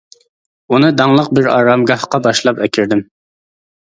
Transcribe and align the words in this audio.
ئۇنى 0.75 0.87
داڭلىق 1.01 1.27
بىر 1.39 1.49
ئارامگاھقا 1.57 2.21
باشلاپ 2.27 2.65
ئەكىردىم. 2.65 3.07